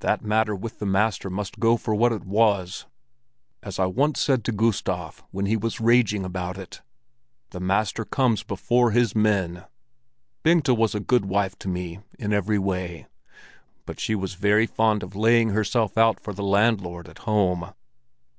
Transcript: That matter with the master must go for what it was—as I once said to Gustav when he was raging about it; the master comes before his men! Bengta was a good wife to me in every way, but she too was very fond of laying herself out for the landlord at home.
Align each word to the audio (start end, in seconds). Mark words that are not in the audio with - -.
That 0.00 0.22
matter 0.22 0.54
with 0.54 0.80
the 0.80 0.84
master 0.84 1.30
must 1.30 1.58
go 1.58 1.78
for 1.78 1.94
what 1.94 2.12
it 2.12 2.26
was—as 2.26 3.78
I 3.78 3.86
once 3.86 4.20
said 4.20 4.44
to 4.44 4.52
Gustav 4.52 5.24
when 5.30 5.46
he 5.46 5.56
was 5.56 5.80
raging 5.80 6.26
about 6.26 6.58
it; 6.58 6.82
the 7.52 7.58
master 7.58 8.04
comes 8.04 8.42
before 8.42 8.90
his 8.90 9.14
men! 9.14 9.64
Bengta 10.42 10.74
was 10.76 10.94
a 10.94 11.00
good 11.00 11.24
wife 11.24 11.58
to 11.60 11.68
me 11.68 12.00
in 12.18 12.34
every 12.34 12.58
way, 12.58 13.06
but 13.86 13.98
she 13.98 14.12
too 14.12 14.18
was 14.18 14.34
very 14.34 14.66
fond 14.66 15.02
of 15.02 15.16
laying 15.16 15.48
herself 15.48 15.96
out 15.96 16.20
for 16.20 16.34
the 16.34 16.42
landlord 16.44 17.08
at 17.08 17.20
home. 17.20 17.72